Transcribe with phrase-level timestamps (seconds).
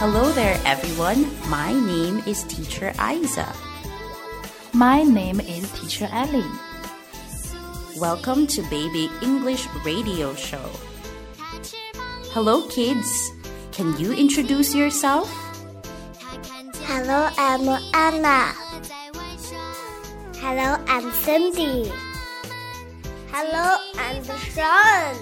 [0.00, 1.28] Hello there, everyone.
[1.50, 3.44] My name is Teacher Aizza.
[4.72, 6.50] My name is Teacher Ellie.
[7.98, 10.70] Welcome to Baby English Radio Show.
[12.32, 13.30] Hello, kids.
[13.72, 15.28] Can you introduce yourself?
[16.88, 18.56] Hello, I'm Anna.
[20.40, 21.92] Hello, I'm Cindy.
[23.28, 25.12] Hello, I'm Sean.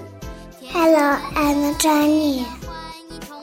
[0.71, 2.58] Hello, I'm Johnny.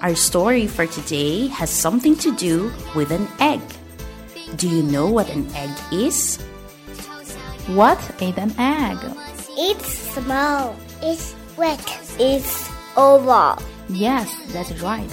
[0.02, 3.62] Our story for today has something to do with an egg.
[4.56, 6.38] Do you know what an egg is?
[7.74, 8.98] What is an egg?
[9.58, 10.76] It's small.
[11.02, 11.82] It's wet.
[12.20, 13.58] It's oval.
[13.90, 15.10] Yes, that's right.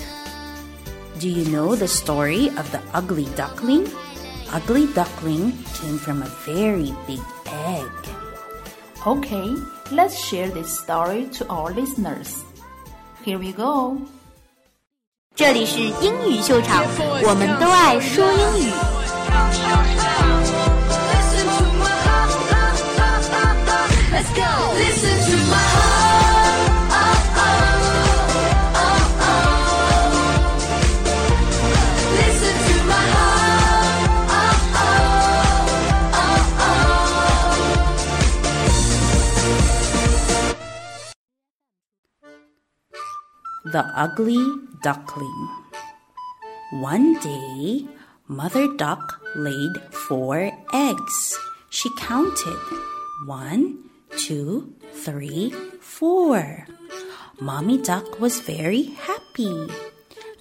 [1.19, 3.88] Do you know the story of the ugly duckling?
[4.50, 7.92] Ugly duckling came from a very big egg.
[9.06, 9.55] Okay,
[9.91, 12.44] let's share this story to our listeners.
[13.25, 14.03] Here we go.
[15.36, 16.83] 这里是英语秀场，
[17.23, 18.72] 我们都爱说英语。
[24.09, 24.73] Let's go.
[24.73, 26.69] Listen to my heart.
[26.89, 27.41] Oh, oh,
[28.73, 29.25] oh, oh.
[32.17, 34.09] Listen to my heart.
[34.33, 34.38] Oh,
[34.73, 36.66] oh, oh, oh.
[43.72, 44.41] The Ugly
[44.83, 45.48] Duckling.
[46.72, 47.86] One day,
[48.27, 51.38] Mother Duck laid four eggs.
[51.70, 52.58] She counted
[53.25, 56.66] one, two, three, four.
[57.41, 59.69] Mommy Duck was very happy.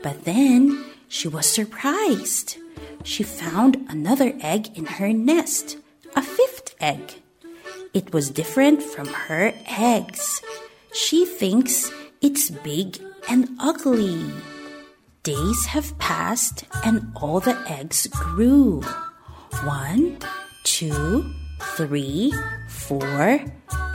[0.02, 2.58] But then she was surprised.
[3.04, 5.78] She found another egg in her nest,
[6.16, 7.22] a fifth egg.
[7.94, 10.42] It was different from her eggs.
[10.94, 11.92] She thinks
[12.22, 12.98] it's big
[13.30, 14.32] and ugly.
[15.24, 18.82] Days have passed and all the eggs grew.
[19.64, 20.18] One,
[20.64, 21.32] two,
[21.76, 22.34] three,
[22.68, 23.44] four,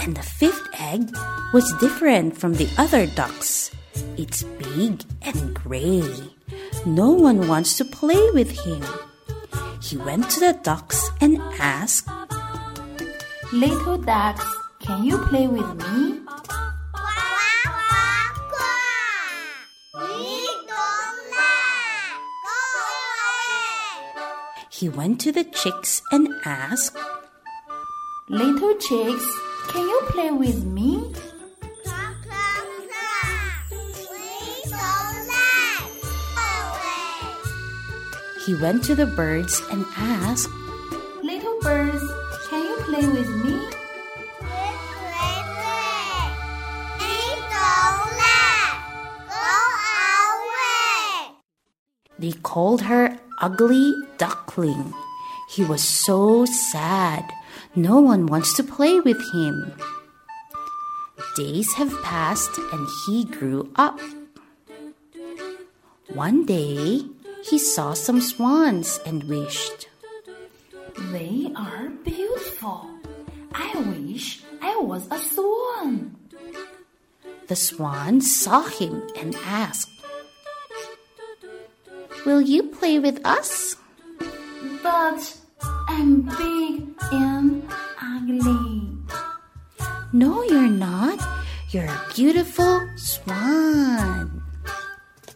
[0.00, 1.10] and the fifth egg
[1.52, 3.70] was different from the other ducks.
[4.16, 6.02] It's big and gray.
[6.84, 8.82] No one wants to play with him.
[9.82, 12.08] He went to the ducks and asked,
[13.52, 14.44] Little ducks,
[14.80, 16.25] can you play with me?
[24.76, 26.94] He went to the chicks and asked,
[28.28, 29.26] Little chicks,
[29.68, 31.14] can you play with me?
[38.44, 40.50] He went to the birds and asked,
[41.22, 42.04] Little birds,
[42.50, 43.56] can you play with me?
[52.18, 54.94] They called her Ugly Duckling.
[55.48, 57.30] He was so sad.
[57.74, 59.72] No one wants to play with him.
[61.36, 64.00] Days have passed and he grew up.
[66.08, 67.02] One day,
[67.44, 69.88] he saw some swans and wished,
[71.12, 72.88] They are beautiful.
[73.52, 76.16] I wish I was a swan.
[77.48, 79.95] The swan saw him and asked,
[82.26, 83.76] Will you play with us?
[84.82, 85.38] But
[85.86, 86.82] I'm big
[87.14, 87.62] and
[88.02, 88.82] ugly.
[90.12, 91.22] No, you're not.
[91.70, 94.42] You're a beautiful swan.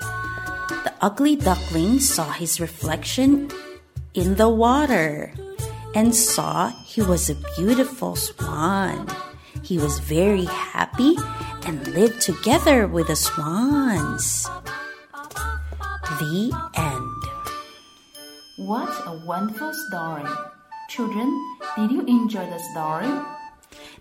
[0.01, 3.55] The ugly duckling saw his reflection
[4.15, 5.33] in the water
[5.95, 9.07] and saw he was a beautiful swan.
[9.63, 11.15] He was very happy
[11.66, 14.51] and lived together with the swans.
[16.21, 17.22] The end.
[18.69, 20.28] What a wonderful story.
[20.91, 21.33] Children,
[21.77, 23.09] did you enjoy the story?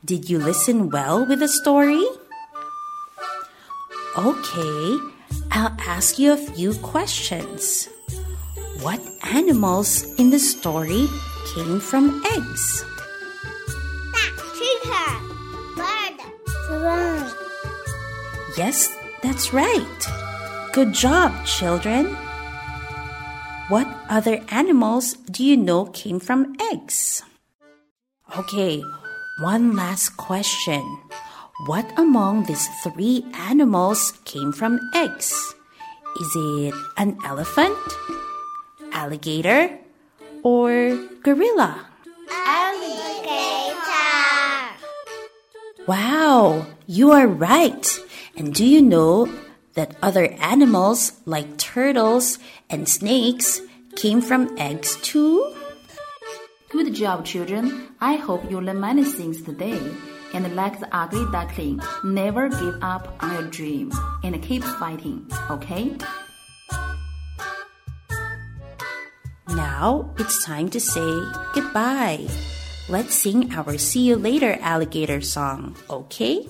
[0.03, 2.03] Did you listen well with the story?
[4.17, 4.99] Okay,
[5.51, 7.87] I'll ask you a few questions.
[8.81, 8.99] What
[9.31, 11.07] animals in the story
[11.55, 12.83] came from eggs?
[16.67, 17.31] Swan.
[18.57, 18.91] Yes,
[19.23, 20.18] that's right.
[20.69, 22.05] Good job, children.
[23.73, 27.23] What other animals do you know came from eggs?
[28.37, 28.83] Okay,
[29.41, 30.85] one last question.
[31.65, 35.33] What among these three animals came from eggs?
[36.21, 37.77] Is it an elephant,
[38.93, 39.73] alligator,
[40.43, 40.93] or
[41.25, 41.81] gorilla?
[42.45, 43.89] Alligator.
[45.89, 47.89] Wow, you are right.
[48.37, 49.25] And do you know
[49.79, 52.37] that other animals like turtles
[52.69, 53.61] and snakes
[53.95, 55.55] came from eggs too?
[56.67, 57.87] Good job, children.
[58.01, 59.79] I hope you learn many things today.
[60.33, 65.95] And like the ugly duckling, never give up on your dream and keep fighting, okay?
[69.47, 71.09] Now it's time to say
[71.55, 72.27] goodbye.
[72.89, 76.45] Let's sing our See You Later alligator song, okay?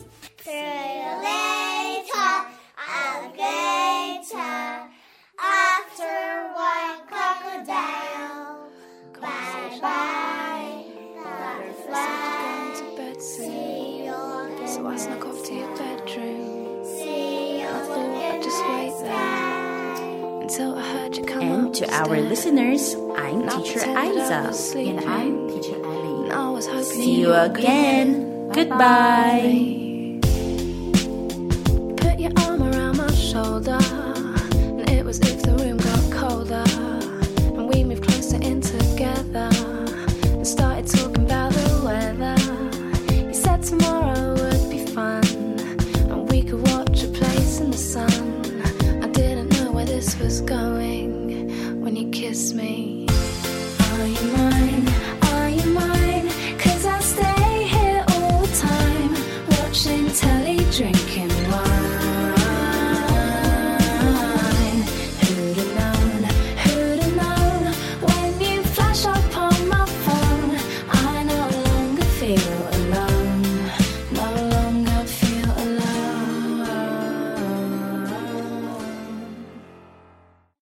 [14.90, 16.82] I snuck off to your bedroom.
[16.82, 22.96] I thought I'd just wait there until I heard you come And to our listeners,
[22.96, 24.90] I'm And teacher pretended Aizza.
[24.90, 26.24] And I'm teacher Ellie.
[26.24, 28.50] And I was hoping See you again.
[28.52, 29.89] Goodbye.